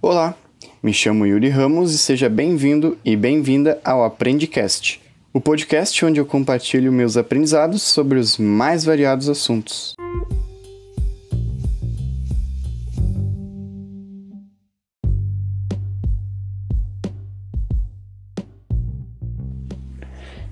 [0.00, 0.36] Olá,
[0.80, 5.02] me chamo Yuri Ramos e seja bem-vindo e bem-vinda ao Aprendicast,
[5.32, 9.96] o podcast onde eu compartilho meus aprendizados sobre os mais variados assuntos.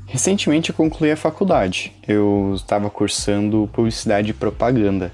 [0.06, 1.92] Recentemente eu concluí a faculdade.
[2.08, 5.12] Eu estava cursando Publicidade e Propaganda.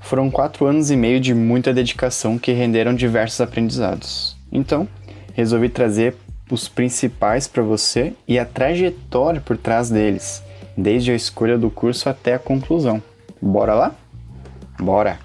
[0.00, 4.36] Foram quatro anos e meio de muita dedicação que renderam diversos aprendizados.
[4.52, 4.88] Então,
[5.34, 6.14] resolvi trazer
[6.50, 10.42] os principais para você e a trajetória por trás deles,
[10.76, 13.02] desde a escolha do curso até a conclusão.
[13.40, 13.94] Bora lá?
[14.78, 15.18] Bora!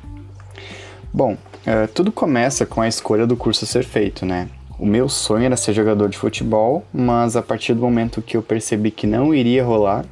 [1.13, 4.49] Bom, uh, tudo começa com a escolha do curso a ser feito, né?
[4.79, 8.41] O meu sonho era ser jogador de futebol, mas a partir do momento que eu
[8.41, 10.05] percebi que não iria rolar,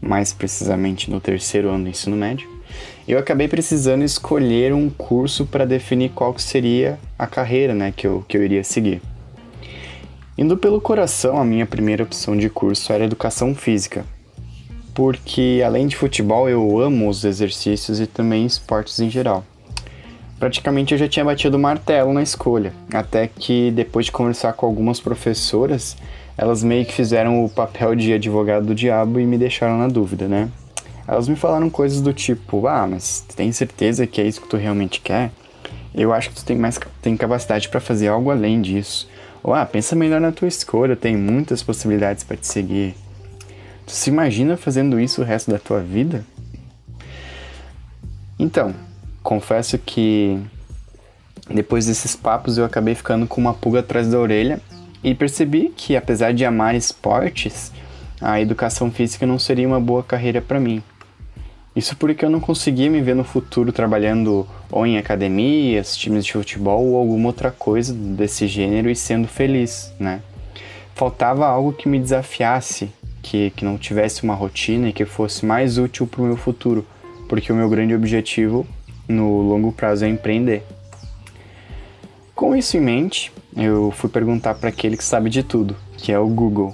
[0.00, 2.48] mais precisamente no terceiro ano do ensino médio,
[3.06, 8.24] eu acabei precisando escolher um curso para definir qual seria a carreira né, que, eu,
[8.26, 9.02] que eu iria seguir.
[10.36, 14.04] Indo pelo coração, a minha primeira opção de curso era educação física,
[14.94, 19.44] porque além de futebol eu amo os exercícios e também esportes em geral
[20.44, 22.74] praticamente eu já tinha batido martelo na escolha.
[22.92, 25.96] Até que depois de conversar com algumas professoras,
[26.36, 30.28] elas meio que fizeram o papel de advogado do diabo e me deixaram na dúvida,
[30.28, 30.50] né?
[31.06, 34.56] Elas me falaram coisas do tipo: "Ah, mas tem certeza que é isso que tu
[34.56, 35.30] realmente quer?
[35.94, 39.08] Eu acho que tu tem mais tem capacidade para fazer algo além disso."
[39.42, 42.94] Ou "Ah, pensa melhor na tua escolha, tem muitas possibilidades para te seguir."
[43.86, 46.24] Tu se imagina fazendo isso o resto da tua vida?
[48.38, 48.74] Então,
[49.22, 50.40] confesso que
[51.48, 54.58] depois desses papos eu acabei ficando com uma pulga atrás da orelha
[55.02, 57.70] e percebi que apesar de amar esportes,
[58.20, 60.82] a educação física não seria uma boa carreira para mim.
[61.76, 66.32] Isso porque eu não conseguia me ver no futuro trabalhando ou em academias, times de
[66.32, 70.22] futebol ou alguma outra coisa desse gênero e sendo feliz, né?
[70.94, 75.76] Faltava algo que me desafiasse, que, que não tivesse uma rotina e que fosse mais
[75.76, 76.86] útil para o meu futuro,
[77.28, 78.64] porque o meu grande objetivo
[79.08, 80.62] no longo prazo é empreender.
[82.36, 86.18] Com isso em mente, eu fui perguntar para aquele que sabe de tudo, que é
[86.18, 86.72] o Google.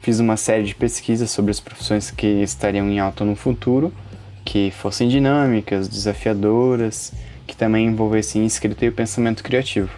[0.00, 3.92] Fiz uma série de pesquisas sobre as profissões que estariam em alta no futuro,
[4.50, 7.12] que fossem dinâmicas, desafiadoras,
[7.46, 9.90] que também envolvessem escrita e o pensamento criativo.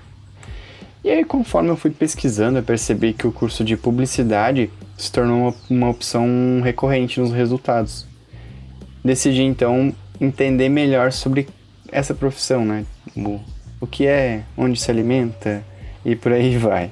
[1.02, 5.56] E aí, conforme eu fui pesquisando, eu percebi que o curso de publicidade se tornou
[5.70, 6.28] uma, opção
[6.62, 8.06] recorrente nos resultados.
[9.02, 11.48] Decidi então entender melhor sobre
[11.90, 12.84] essa profissão, né?
[13.16, 13.40] O,
[13.80, 15.64] o que é, onde se alimenta
[16.04, 16.90] e por aí vai.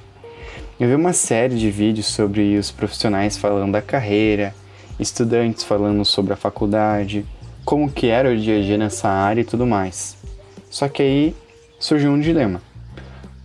[0.79, 4.51] Eu vi uma série de vídeos sobre os profissionais falando da carreira,
[4.99, 7.23] estudantes falando sobre a faculdade,
[7.65, 10.17] como que era o dia a dia nessa área e tudo mais.
[10.69, 11.35] Só que aí
[11.79, 12.61] surgiu um dilema.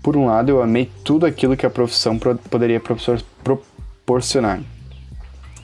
[0.03, 2.19] Por um lado, eu amei tudo aquilo que a profissão
[2.50, 2.81] poderia
[3.43, 4.60] proporcionar,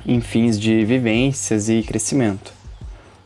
[0.05, 2.53] em fins de vivências e crescimento.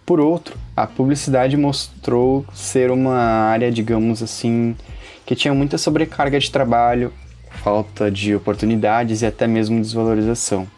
[0.05, 4.77] Por outro, a publicidade mostrou ser uma área, digamos assim,
[5.25, 7.13] que tinha muita sobrecarga de trabalho,
[7.51, 10.69] falta de oportunidades e até mesmo desvalorização.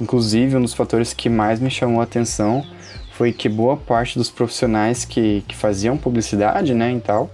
[0.00, 2.64] Inclusive, um dos fatores que mais me chamou a atenção
[3.16, 7.30] foi que boa parte dos profissionais que, que faziam publicidade, né, e tal,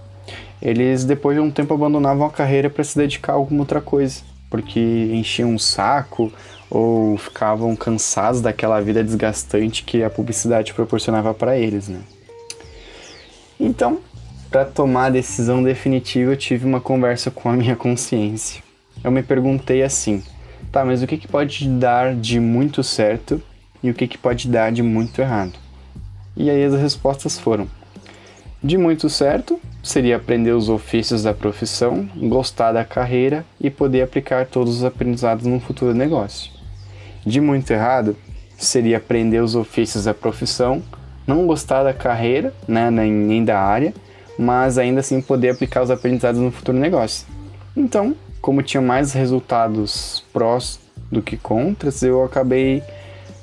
[0.61, 4.21] eles depois de um tempo abandonavam a carreira para se dedicar a alguma outra coisa,
[4.49, 6.31] porque enchiam um saco
[6.69, 11.99] ou ficavam cansados daquela vida desgastante que a publicidade proporcionava para eles, né?
[13.59, 13.99] Então,
[14.49, 18.63] para tomar a decisão definitiva, eu tive uma conversa com a minha consciência.
[19.03, 20.23] Eu me perguntei assim:
[20.71, 23.41] tá, mas o que, que pode dar de muito certo
[23.83, 25.62] e o que, que pode dar de muito errado?
[26.35, 27.67] E aí as respostas foram:
[28.63, 34.45] de muito certo seria aprender os ofícios da profissão, gostar da carreira e poder aplicar
[34.45, 36.53] todos os aprendizados num futuro negócio
[37.25, 38.15] de muito errado
[38.57, 40.81] seria aprender os ofícios da profissão,
[41.25, 43.93] não gostar da carreira, né, nem, nem da área,
[44.37, 47.27] mas ainda assim poder aplicar os aprendizados no futuro negócio.
[47.75, 50.79] Então, como tinha mais resultados prós
[51.11, 52.83] do que contras, eu acabei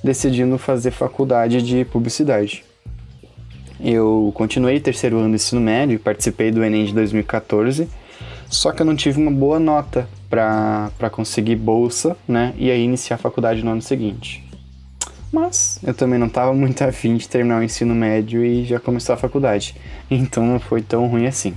[0.02, 2.64] decidindo fazer faculdade de publicidade.
[3.82, 7.88] Eu continuei terceiro ano do ensino médio, participei do Enem de 2014,
[8.48, 12.52] só que eu não tive uma boa nota para conseguir bolsa, né?
[12.58, 14.44] E aí iniciar a faculdade no ano seguinte.
[15.32, 19.14] Mas eu também não estava muito afim de terminar o ensino médio e já começar
[19.14, 19.74] a faculdade.
[20.10, 21.54] Então não foi tão ruim assim.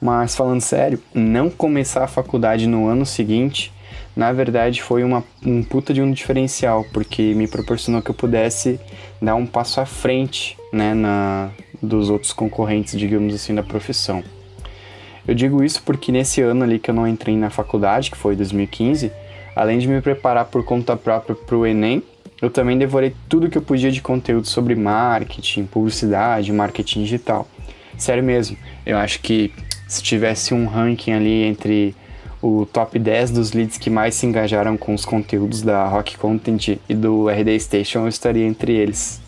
[0.00, 3.72] Mas falando sério, não começar a faculdade no ano seguinte,
[4.16, 8.80] na verdade foi uma, um puta de um diferencial, porque me proporcionou que eu pudesse
[9.20, 11.50] dar um passo à frente, né, na,
[11.82, 14.24] dos outros concorrentes, digamos assim, da profissão.
[15.28, 18.34] Eu digo isso porque nesse ano ali que eu não entrei na faculdade, que foi
[18.34, 19.12] 2015,
[19.54, 22.02] além de me preparar por conta própria para o Enem,
[22.40, 27.46] eu também devorei tudo que eu podia de conteúdo sobre marketing, publicidade, marketing digital.
[27.98, 29.52] Sério mesmo, eu acho que
[29.88, 31.94] se tivesse um ranking ali entre
[32.42, 36.78] o top 10 dos leads que mais se engajaram com os conteúdos da Rock Content
[36.88, 39.20] e do RD Station, eu estaria entre eles.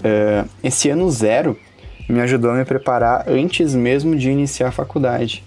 [0.00, 1.58] Uh, esse ano zero
[2.08, 5.42] me ajudou a me preparar antes mesmo de iniciar a faculdade.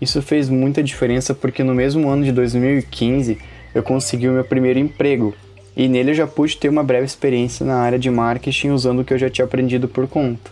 [0.00, 3.38] Isso fez muita diferença porque no mesmo ano de 2015
[3.74, 5.34] eu consegui o meu primeiro emprego
[5.76, 9.04] e nele eu já pude ter uma breve experiência na área de marketing usando o
[9.04, 10.50] que eu já tinha aprendido por conta.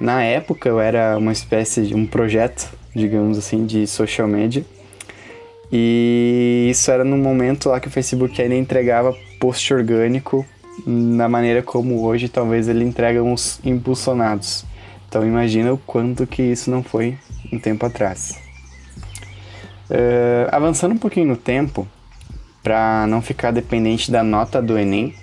[0.00, 4.64] Na época eu era uma espécie de um projeto, digamos assim, de social media.
[5.72, 10.46] E isso era no momento lá que o Facebook ainda entregava post orgânico
[10.86, 14.64] na maneira como hoje talvez ele entrega uns impulsionados.
[15.08, 17.16] Então imagina o quanto que isso não foi
[17.52, 18.38] um tempo atrás.
[19.90, 21.86] Uh, avançando um pouquinho no tempo,
[22.62, 25.14] para não ficar dependente da nota do Enem,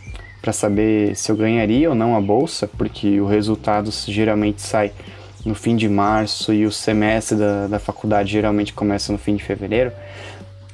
[0.42, 4.92] para saber se eu ganharia ou não a bolsa, porque o resultado geralmente sai
[5.46, 9.44] no fim de março e o semestre da, da faculdade geralmente começa no fim de
[9.44, 9.92] fevereiro,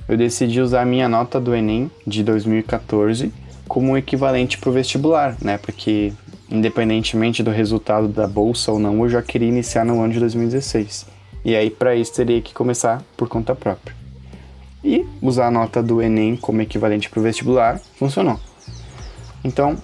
[0.08, 3.34] eu decidi usar a minha nota do Enem de 2014
[3.68, 5.58] como um equivalente para o vestibular, né?
[5.58, 6.14] Porque
[6.50, 11.06] independentemente do resultado da bolsa ou não, eu já queria iniciar no ano de 2016.
[11.44, 13.96] E aí para isso teria que começar por conta própria.
[14.84, 18.40] E usar a nota do Enem como equivalente para o vestibular funcionou.
[19.44, 19.78] Então,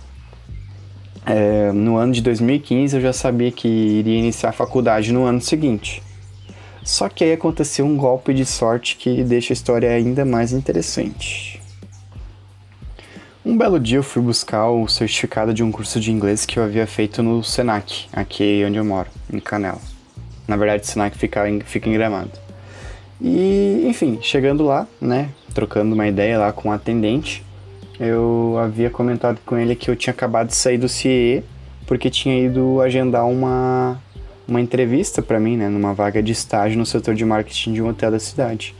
[1.25, 5.41] é, no ano de 2015 eu já sabia que iria iniciar a faculdade no ano
[5.41, 6.01] seguinte.
[6.83, 11.61] Só que aí aconteceu um golpe de sorte que deixa a história ainda mais interessante.
[13.45, 16.63] Um belo dia eu fui buscar o certificado de um curso de inglês que eu
[16.63, 19.81] havia feito no Senac, aqui onde eu moro, em Canela.
[20.47, 22.31] Na verdade, o Senac fica em, fica em Gramado.
[23.19, 27.43] E, enfim, chegando lá, né, trocando uma ideia lá com o atendente,
[27.99, 31.43] eu havia comentado com ele que eu tinha acabado de sair do CIE
[31.85, 34.01] porque tinha ido agendar uma,
[34.47, 37.89] uma entrevista para mim, né, numa vaga de estágio no setor de marketing de um
[37.89, 38.75] hotel da cidade.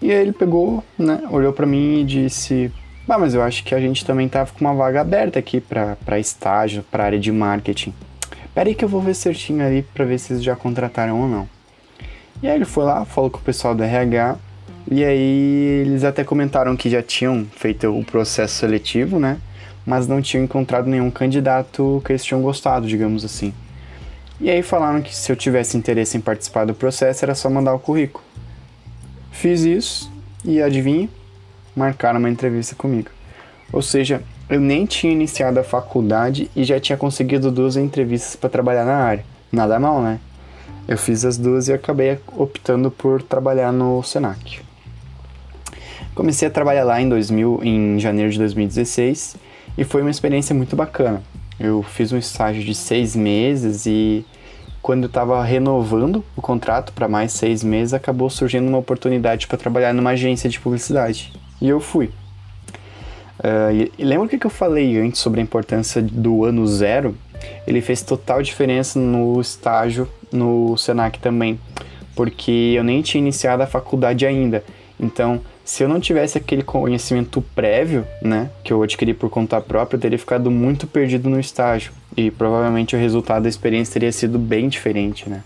[0.00, 2.72] E aí ele pegou, né, olhou para mim e disse:
[3.06, 6.18] "Bah, mas eu acho que a gente também tava com uma vaga aberta aqui para
[6.18, 7.94] estágio, para área de marketing.
[8.54, 11.28] Pera aí que eu vou ver certinho ali para ver se eles já contrataram ou
[11.28, 11.48] não."
[12.42, 14.36] E aí ele foi lá, falou com o pessoal do RH
[14.90, 19.38] e aí eles até comentaram que já tinham feito o processo seletivo, né?
[19.86, 23.52] Mas não tinham encontrado nenhum candidato que eles tinham gostado, digamos assim.
[24.40, 27.74] E aí falaram que se eu tivesse interesse em participar do processo era só mandar
[27.74, 28.24] o currículo.
[29.30, 30.12] Fiz isso
[30.44, 31.08] e adivinha?
[31.74, 33.10] Marcaram uma entrevista comigo.
[33.72, 38.50] Ou seja, eu nem tinha iniciado a faculdade e já tinha conseguido duas entrevistas para
[38.50, 39.24] trabalhar na área.
[39.50, 40.18] Nada mal, né?
[40.86, 44.71] Eu fiz as duas e acabei optando por trabalhar no Senac.
[46.14, 49.36] Comecei a trabalhar lá em 2000, em janeiro de 2016
[49.76, 51.22] e foi uma experiência muito bacana.
[51.58, 54.24] Eu fiz um estágio de seis meses e
[54.82, 59.56] quando eu estava renovando o contrato para mais seis meses, acabou surgindo uma oportunidade para
[59.56, 61.32] trabalhar numa agência de publicidade.
[61.60, 62.10] E eu fui.
[63.38, 67.16] Uh, lembra o que eu falei antes sobre a importância do ano zero?
[67.66, 71.58] Ele fez total diferença no estágio no Senac também,
[72.14, 74.64] porque eu nem tinha iniciado a faculdade ainda.
[74.98, 79.96] Então, se eu não tivesse aquele conhecimento prévio, né, que eu adquiri por conta própria,
[79.96, 84.38] eu teria ficado muito perdido no estágio e provavelmente o resultado da experiência teria sido
[84.38, 85.42] bem diferente, né.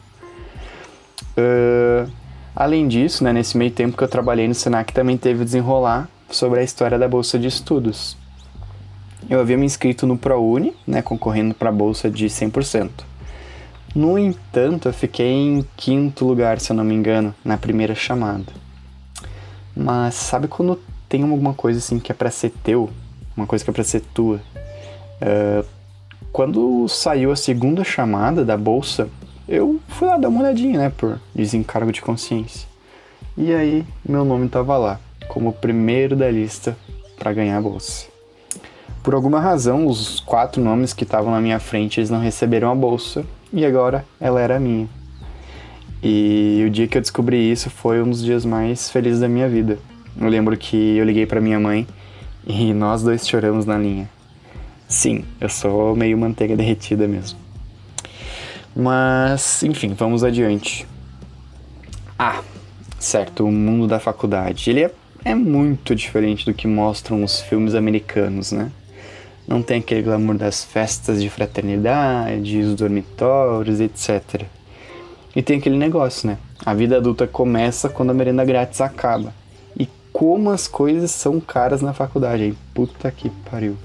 [1.38, 2.10] Uh,
[2.54, 6.60] além disso, né, nesse meio tempo que eu trabalhei no Senac, também teve desenrolar sobre
[6.60, 8.16] a história da bolsa de estudos.
[9.28, 12.90] Eu havia me inscrito no ProUni, né, concorrendo para a bolsa de 100%.
[13.94, 18.65] No entanto, eu fiquei em quinto lugar, se eu não me engano, na primeira chamada.
[19.76, 22.88] Mas sabe quando tem alguma coisa assim que é para ser teu,
[23.36, 24.40] uma coisa que é para ser tua?
[25.20, 25.66] Uh,
[26.32, 29.08] quando saiu a segunda chamada da bolsa,
[29.48, 32.66] eu fui lá dar uma olhadinha, né, por desencargo de consciência.
[33.36, 36.76] E aí, meu nome tava lá, como o primeiro da lista
[37.18, 38.06] para ganhar a bolsa.
[39.02, 42.74] Por alguma razão, os quatro nomes que estavam na minha frente, eles não receberam a
[42.74, 44.88] bolsa, e agora ela era minha.
[46.08, 49.48] E o dia que eu descobri isso foi um dos dias mais felizes da minha
[49.48, 49.76] vida.
[50.16, 51.84] Eu lembro que eu liguei para minha mãe
[52.46, 54.08] e nós dois choramos na linha.
[54.86, 57.36] Sim, eu sou meio manteiga derretida mesmo.
[58.72, 60.86] Mas, enfim, vamos adiante.
[62.16, 62.40] Ah,
[63.00, 64.70] certo, o mundo da faculdade.
[64.70, 64.92] Ele é,
[65.24, 68.70] é muito diferente do que mostram os filmes americanos, né?
[69.48, 74.46] Não tem aquele glamour das festas de fraternidade, os dormitórios, etc.
[75.36, 76.38] E tem aquele negócio, né?
[76.64, 79.34] A vida adulta começa quando a merenda grátis acaba.
[79.78, 82.58] E como as coisas são caras na faculdade, hein?
[82.72, 83.76] Puta que pariu.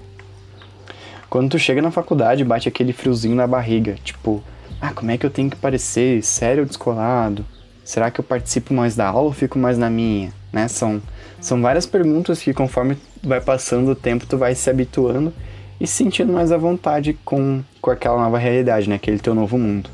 [1.29, 4.41] Quando tu chega na faculdade, bate aquele friozinho na barriga, tipo,
[4.79, 6.23] ah, como é que eu tenho que parecer?
[6.23, 7.45] Sério ou descolado?
[7.83, 10.31] Será que eu participo mais da aula ou fico mais na minha?
[10.53, 10.69] Né?
[10.69, 11.01] São,
[11.41, 15.33] são várias perguntas que conforme vai passando o tempo tu vai se habituando
[15.81, 18.95] e se sentindo mais à vontade com, com aquela nova realidade, né?
[18.95, 19.89] Aquele teu novo mundo.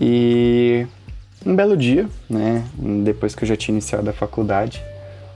[0.00, 0.86] E
[1.44, 2.64] um belo dia, né,
[3.04, 4.82] depois que eu já tinha iniciado a faculdade,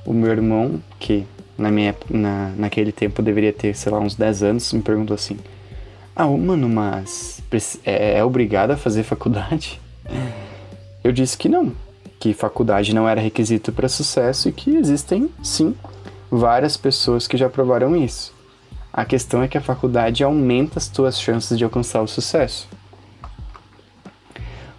[0.05, 1.27] o meu irmão, que
[1.59, 5.39] na minha, na, naquele tempo deveria ter, sei lá, uns 10 anos, me perguntou assim:
[6.15, 7.43] Ah, mano, mas
[7.85, 9.81] é, é obrigado a fazer faculdade?
[11.03, 11.73] Eu disse que não,
[12.19, 15.75] que faculdade não era requisito para sucesso e que existem, sim,
[16.31, 18.35] várias pessoas que já provaram isso.
[18.93, 22.69] A questão é que a faculdade aumenta as tuas chances de alcançar o sucesso.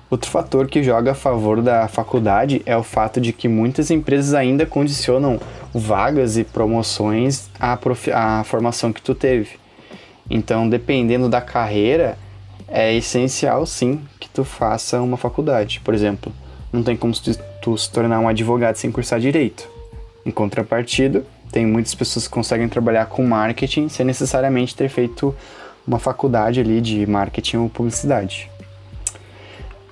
[0.10, 4.34] Outro fator que joga a favor da faculdade é o fato de que muitas empresas
[4.34, 5.38] ainda condicionam
[5.74, 7.78] vagas e promoções à,
[8.14, 9.60] à formação que tu teve.
[10.30, 12.18] Então, dependendo da carreira,
[12.70, 15.82] é essencial sim que tu faça uma faculdade.
[15.82, 16.32] Por exemplo,
[16.72, 19.70] não tem como tu, tu se tornar um advogado sem cursar direito.
[20.26, 25.36] Em contrapartida, tem muitas pessoas que conseguem trabalhar com marketing sem necessariamente ter feito
[25.86, 28.50] uma faculdade ali de marketing ou publicidade.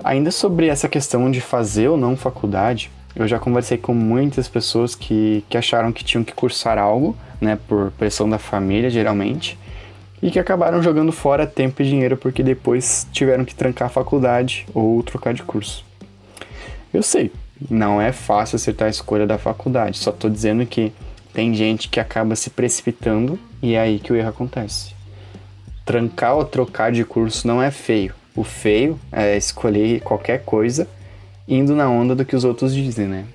[0.05, 4.93] Ainda sobre essa questão de fazer ou não faculdade, eu já conversei com muitas pessoas
[4.93, 9.57] que, que acharam que tinham que cursar algo, né, por pressão da família, geralmente,
[10.21, 14.67] e que acabaram jogando fora tempo e dinheiro porque depois tiveram que trancar a faculdade
[14.75, 15.83] ou trocar de curso.
[16.93, 17.31] Eu sei,
[17.67, 20.93] não é fácil acertar a escolha da faculdade, só estou dizendo que
[21.33, 24.93] tem gente que acaba se precipitando e é aí que o erro acontece.
[25.83, 30.87] Trancar ou trocar de curso não é feio, o feio é escolher qualquer coisa
[31.47, 33.25] indo na onda do que os outros dizem, né?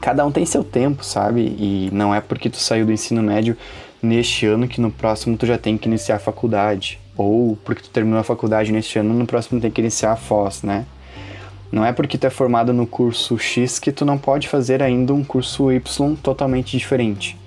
[0.00, 1.40] Cada um tem seu tempo, sabe?
[1.58, 3.56] E não é porque tu saiu do ensino médio
[4.02, 6.98] neste ano que no próximo tu já tem que iniciar a faculdade.
[7.16, 10.62] Ou porque tu terminou a faculdade neste ano, no próximo tem que iniciar a FOS,
[10.62, 10.86] né?
[11.70, 15.12] Não é porque tu é formado no curso X que tu não pode fazer ainda
[15.12, 17.38] um curso Y totalmente diferente.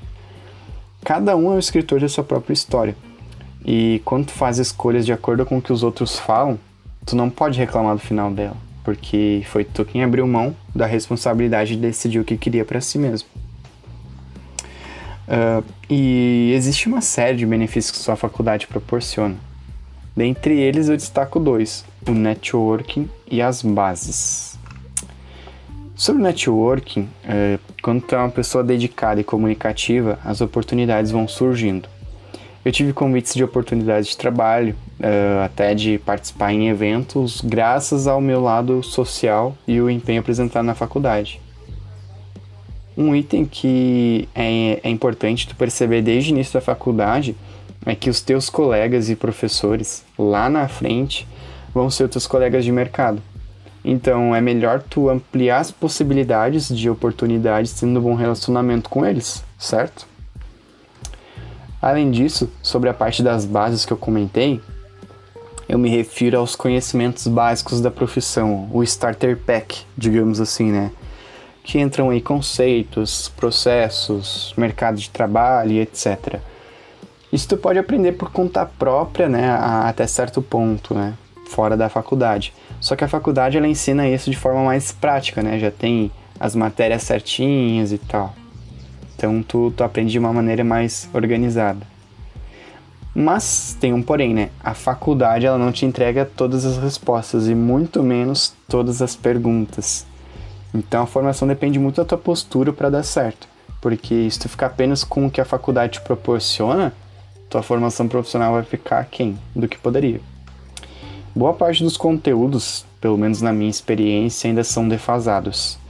[1.04, 2.96] Cada um é o escritor da sua própria história.
[3.66, 6.60] E quando tu faz escolhas de acordo com o que os outros falam,
[7.06, 11.76] tu não pode reclamar do final dela, porque foi tu quem abriu mão da responsabilidade
[11.76, 13.28] de decidir o que queria para si mesmo.
[15.26, 19.36] Uh, e existe uma série de benefícios que sua faculdade proporciona.
[20.16, 24.60] Dentre eles eu destaco dois: o networking e as bases.
[25.96, 31.28] Sobre o networking, uh, quando tu é uma pessoa dedicada e comunicativa, as oportunidades vão
[31.28, 31.88] surgindo.
[32.66, 38.22] Eu tive convites de oportunidades de trabalho, uh, até de participar em eventos, graças ao
[38.22, 41.42] meu lado social e o empenho apresentado na faculdade.
[42.96, 47.36] Um item que é, é importante tu perceber desde o início da faculdade
[47.86, 51.28] é que os teus colegas e professores lá na frente
[51.74, 53.22] vão ser teus colegas de mercado.
[53.84, 59.44] Então é melhor tu ampliar as possibilidades de oportunidades tendo um bom relacionamento com eles,
[59.58, 60.13] certo?
[61.84, 64.62] Além disso, sobre a parte das bases que eu comentei,
[65.68, 70.92] eu me refiro aos conhecimentos básicos da profissão, o starter pack, digamos assim, né?
[71.62, 76.40] Que entram aí conceitos, processos, mercado de trabalho etc.
[77.34, 81.14] Isso tu pode aprender por conta própria, né, até certo ponto, né,
[81.50, 82.54] fora da faculdade.
[82.80, 85.60] Só que a faculdade ela ensina isso de forma mais prática, né?
[85.60, 86.10] Já tem
[86.40, 88.34] as matérias certinhas e tal.
[89.24, 91.88] Então tu, tu aprende de uma maneira mais organizada.
[93.16, 94.50] Mas tem um porém, né?
[94.62, 100.06] A faculdade ela não te entrega todas as respostas e muito menos todas as perguntas.
[100.74, 103.48] Então a formação depende muito da tua postura para dar certo.
[103.80, 106.92] Porque se tu ficar apenas com o que a faculdade te proporciona,
[107.50, 110.20] tua formação profissional vai ficar quem do que poderia.
[111.34, 115.82] Boa parte dos conteúdos, pelo menos na minha experiência, ainda são defasados.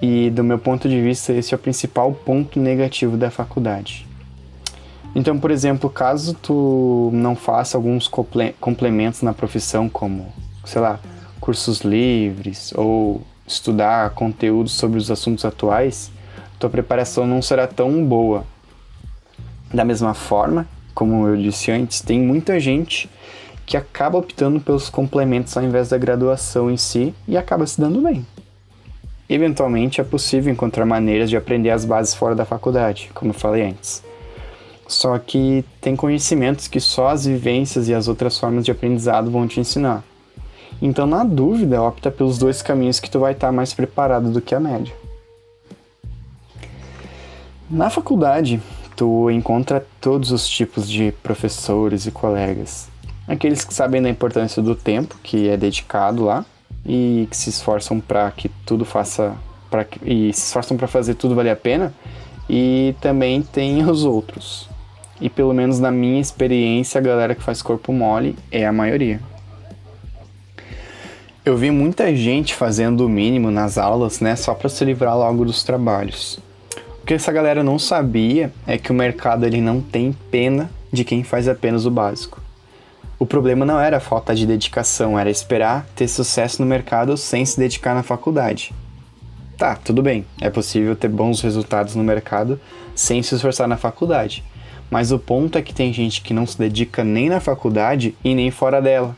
[0.00, 4.06] E do meu ponto de vista, esse é o principal ponto negativo da faculdade.
[5.14, 8.08] Então, por exemplo, caso tu não faça alguns
[8.60, 10.26] complementos na profissão, como,
[10.64, 11.00] sei lá,
[11.40, 16.10] cursos livres ou estudar conteúdos sobre os assuntos atuais,
[16.58, 18.44] tua preparação não será tão boa.
[19.72, 23.08] Da mesma forma, como eu disse antes, tem muita gente
[23.64, 28.00] que acaba optando pelos complementos ao invés da graduação em si e acaba se dando
[28.00, 28.24] bem.
[29.28, 33.62] Eventualmente é possível encontrar maneiras de aprender as bases fora da faculdade, como eu falei
[33.62, 34.02] antes.
[34.86, 39.46] Só que tem conhecimentos que só as vivências e as outras formas de aprendizado vão
[39.46, 40.02] te ensinar.
[40.80, 44.54] Então, na dúvida, opta pelos dois caminhos que tu vai estar mais preparado do que
[44.54, 44.94] a média.
[47.68, 48.62] Na faculdade,
[48.96, 52.88] tu encontra todos os tipos de professores e colegas.
[53.26, 56.46] Aqueles que sabem da importância do tempo que é dedicado lá
[56.88, 59.36] e que se esforçam para que tudo faça
[59.70, 61.92] pra, e se esforçam para fazer tudo valer a pena.
[62.48, 64.68] E também tem os outros.
[65.20, 69.20] E pelo menos na minha experiência, a galera que faz corpo mole é a maioria.
[71.44, 75.44] Eu vi muita gente fazendo o mínimo nas aulas, né, só para se livrar logo
[75.44, 76.38] dos trabalhos.
[77.02, 81.04] O que essa galera não sabia é que o mercado ele não tem pena de
[81.04, 82.47] quem faz apenas o básico.
[83.20, 87.58] O problema não era falta de dedicação, era esperar ter sucesso no mercado sem se
[87.58, 88.72] dedicar na faculdade.
[89.56, 92.60] Tá, tudo bem, é possível ter bons resultados no mercado
[92.94, 94.44] sem se esforçar na faculdade.
[94.88, 98.36] Mas o ponto é que tem gente que não se dedica nem na faculdade e
[98.36, 99.16] nem fora dela.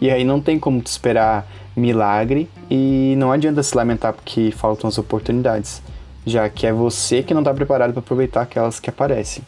[0.00, 4.88] E aí não tem como te esperar milagre e não adianta se lamentar porque faltam
[4.88, 5.82] as oportunidades,
[6.24, 9.44] já que é você que não está preparado para aproveitar aquelas que aparecem.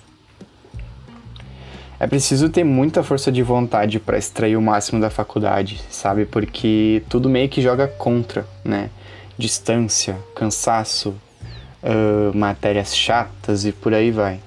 [2.00, 6.24] É preciso ter muita força de vontade para extrair o máximo da faculdade, sabe?
[6.24, 8.88] Porque tudo meio que joga contra, né?
[9.36, 11.14] Distância, cansaço,
[11.82, 14.40] uh, matérias chatas e por aí vai.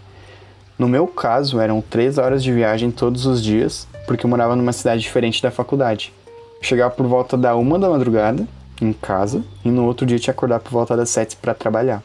[0.79, 4.71] No meu caso, eram três horas de viagem todos os dias, porque eu morava numa
[4.71, 6.13] cidade diferente da faculdade.
[6.61, 8.47] Chegava por volta da uma da madrugada
[8.81, 12.01] em casa e no outro dia que acordar por volta das sete para trabalhar.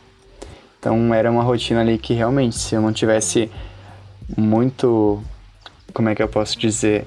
[0.79, 3.50] Então era uma rotina ali que realmente, se eu não tivesse
[4.37, 5.23] muito,
[5.97, 7.07] como é que eu posso dizer,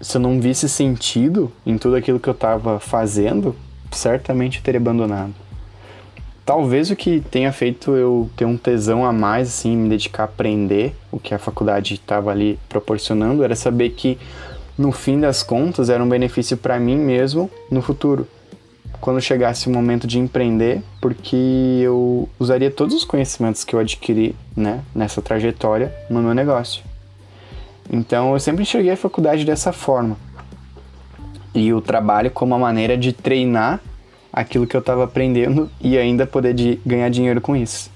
[0.00, 3.52] se eu não visse sentido em tudo aquilo que eu estava fazendo,
[3.90, 5.34] certamente teria abandonado.
[6.44, 10.26] Talvez o que tenha feito eu ter um tesão a mais, assim, me dedicar a
[10.26, 14.16] aprender o que a faculdade estava ali proporcionando, era saber que
[14.78, 18.28] no fim das contas, era um benefício para mim mesmo no futuro.
[19.00, 24.36] Quando chegasse o momento de empreender, porque eu usaria todos os conhecimentos que eu adquiri
[24.56, 26.85] né, nessa trajetória no meu negócio.
[27.90, 30.16] Então eu sempre enxerguei a faculdade dessa forma.
[31.54, 33.80] E o trabalho como uma maneira de treinar
[34.32, 37.90] aquilo que eu estava aprendendo e ainda poder de ganhar dinheiro com isso.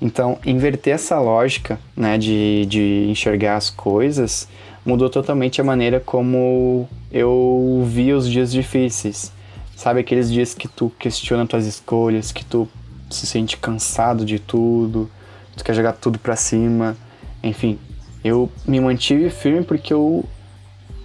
[0.00, 4.48] Então, inverter essa lógica né, de, de enxergar as coisas
[4.84, 9.32] mudou totalmente a maneira como eu vi os dias difíceis.
[9.74, 12.68] Sabe aqueles dias que tu questiona tuas escolhas, que tu
[13.10, 15.10] se sente cansado de tudo,
[15.56, 16.96] tu quer jogar tudo para cima.
[17.42, 17.78] Enfim,
[18.24, 20.24] eu me mantive firme porque eu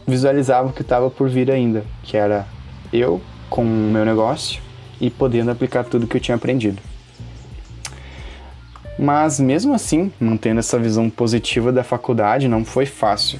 [0.08, 2.47] visualizava o que estava por vir ainda, que era
[2.91, 4.62] eu com o meu negócio
[4.99, 6.82] e podendo aplicar tudo que eu tinha aprendido.
[8.97, 13.39] Mas mesmo assim, mantendo essa visão positiva da faculdade, não foi fácil.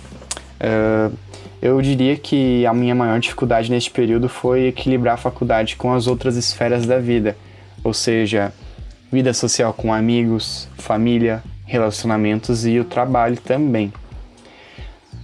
[0.59, 1.15] Uh,
[1.61, 6.07] eu diria que a minha maior dificuldade neste período foi equilibrar a faculdade com as
[6.07, 7.35] outras esferas da vida,
[7.83, 8.53] ou seja,
[9.11, 13.93] vida social com amigos, família, relacionamentos e o trabalho também.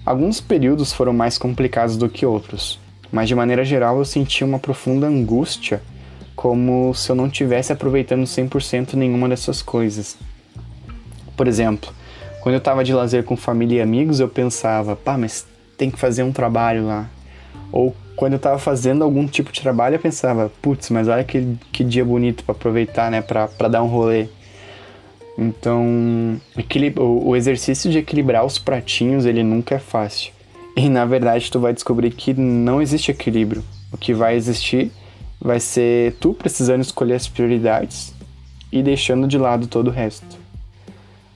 [0.06, 2.80] Alguns períodos foram mais complicados do que outros,
[3.12, 5.82] mas de maneira geral eu senti uma profunda angústia,
[6.36, 10.16] como se eu não tivesse aproveitando 100% nenhuma dessas coisas.
[11.36, 11.92] Por exemplo,
[12.42, 15.98] quando eu estava de lazer com família e amigos, eu pensava, pá, mas tem que
[15.98, 17.10] fazer um trabalho lá.
[17.72, 21.58] Ou quando eu estava fazendo algum tipo de trabalho, eu pensava, putz, mas olha que,
[21.72, 24.28] que dia bonito para aproveitar, né, para dar um rolê.
[25.38, 26.40] Então,
[26.98, 30.32] o, exercício de equilibrar os pratinhos, ele nunca é fácil.
[30.76, 33.64] E na verdade, tu vai descobrir que não existe equilíbrio.
[33.92, 34.92] O que vai existir
[35.40, 38.14] vai ser tu precisando escolher as prioridades
[38.72, 40.38] e deixando de lado todo o resto.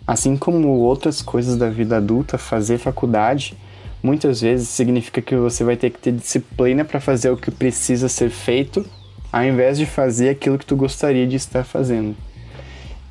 [0.08, 3.56] Assim como outras coisas da vida adulta, fazer faculdade
[4.02, 8.08] muitas vezes significa que você vai ter que ter disciplina para fazer o que precisa
[8.08, 8.86] ser feito,
[9.32, 12.16] ao invés de fazer aquilo que tu gostaria de estar fazendo.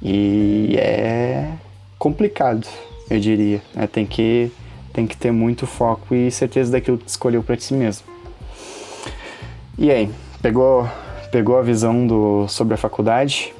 [0.00, 1.52] E é
[1.98, 2.66] complicado,
[3.11, 3.61] eu diria.
[3.74, 3.87] Né?
[3.87, 4.50] Tem, que,
[4.92, 8.06] tem que ter muito foco e certeza daquilo que escolheu para ti mesmo.
[9.76, 10.88] E aí, pegou,
[11.30, 13.52] pegou a visão do, sobre a faculdade?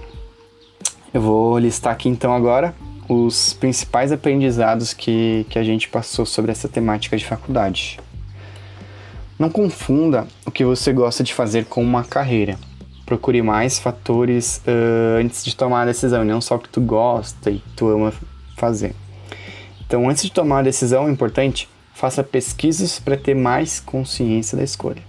[1.13, 2.75] Eu vou listar aqui então agora
[3.09, 7.99] os principais aprendizados que, que a gente passou sobre essa temática de faculdade.
[9.39, 12.59] Não confunda o que você gosta de fazer com uma carreira.
[13.09, 17.51] Procure mais fatores uh, antes de tomar a decisão, não só o que tu gosta
[17.51, 18.13] e tu ama
[18.55, 18.95] fazer.
[19.81, 24.63] Então, antes de tomar a decisão, é importante, faça pesquisas para ter mais consciência da
[24.63, 25.03] escolha.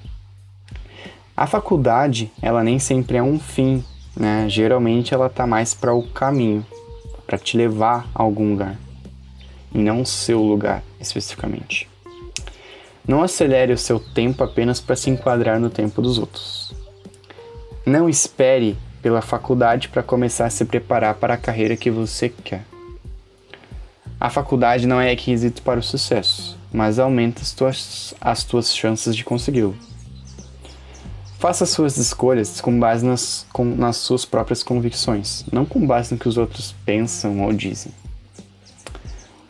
[1.36, 3.84] A faculdade, ela nem sempre é um fim,
[4.16, 4.46] né?
[4.48, 6.66] Geralmente ela está mais para o caminho
[7.28, 8.78] para te levar a algum lugar
[9.76, 11.90] e não o seu lugar especificamente.
[13.06, 16.59] Não acelere o seu tempo apenas para se enquadrar no tempo dos outros.
[17.90, 22.64] Não espere pela faculdade para começar a se preparar para a carreira que você quer.
[24.20, 29.16] A faculdade não é requisito para o sucesso, mas aumenta as tuas, as tuas chances
[29.16, 29.76] de consegui-lo.
[31.40, 36.20] Faça suas escolhas com base nas, com, nas suas próprias convicções, não com base no
[36.20, 37.92] que os outros pensam ou dizem.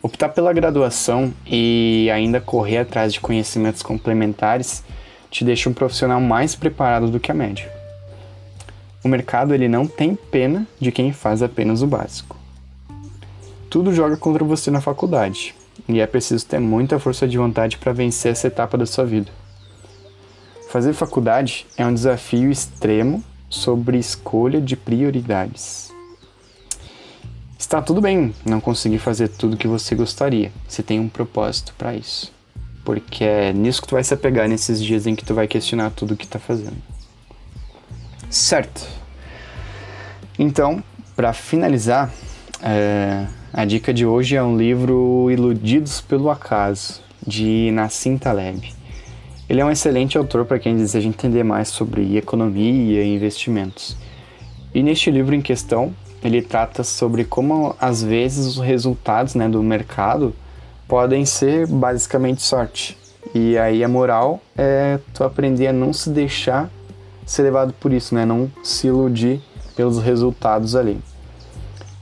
[0.00, 4.82] Optar pela graduação e ainda correr atrás de conhecimentos complementares
[5.30, 7.79] te deixa um profissional mais preparado do que a média.
[9.02, 12.36] O mercado ele não tem pena de quem faz apenas o básico.
[13.70, 15.54] Tudo joga contra você na faculdade,
[15.88, 19.30] e é preciso ter muita força de vontade para vencer essa etapa da sua vida.
[20.68, 25.90] Fazer faculdade é um desafio extremo sobre escolha de prioridades.
[27.58, 31.94] Está tudo bem não conseguir fazer tudo que você gostaria, se tem um propósito para
[31.94, 32.32] isso.
[32.84, 35.90] Porque é nisso que tu vai se apegar nesses dias em que tu vai questionar
[35.90, 36.76] tudo o que está fazendo.
[38.30, 38.86] Certo.
[40.38, 40.80] Então,
[41.16, 42.12] para finalizar,
[42.62, 48.72] é, a dica de hoje é um livro Iludidos pelo Acaso, de Nassim Taleb.
[49.48, 53.96] Ele é um excelente autor para quem deseja entender mais sobre economia e investimentos.
[54.72, 59.60] E neste livro em questão, ele trata sobre como às vezes os resultados né, do
[59.60, 60.32] mercado
[60.86, 62.96] podem ser basicamente sorte.
[63.34, 66.70] E aí a moral é tu aprender a não se deixar
[67.30, 68.24] ser levado por isso, né?
[68.24, 69.40] Não se iludir
[69.76, 71.00] pelos resultados ali.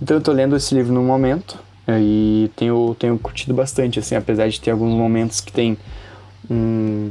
[0.01, 4.49] Então eu tô lendo esse livro no momento e tenho, tenho curtido bastante, assim, apesar
[4.49, 5.77] de ter alguns momentos que tem
[6.51, 7.11] um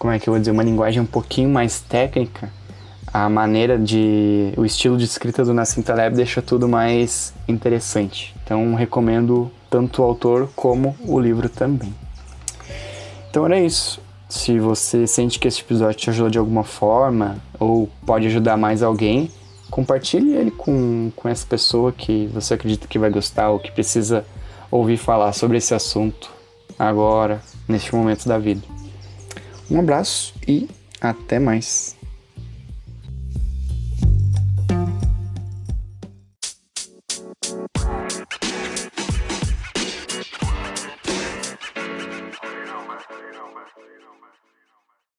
[0.00, 2.50] como é que eu vou dizer, uma linguagem um pouquinho mais técnica,
[3.12, 4.50] a maneira de.
[4.56, 8.34] o estilo de escrita do Nassim Taleb deixa tudo mais interessante.
[8.42, 11.94] Então recomendo tanto o autor como o livro também.
[13.28, 14.00] Então era isso.
[14.30, 18.80] Se você sente que esse episódio te ajudou de alguma forma, ou pode ajudar mais
[18.80, 19.28] alguém,
[19.70, 24.24] compartilhe ele com, com essa pessoa que você acredita que vai gostar ou que precisa
[24.70, 26.30] ouvir falar sobre esse assunto
[26.78, 28.62] agora, neste momento da vida.
[29.68, 30.68] Um abraço e
[31.00, 31.99] até mais.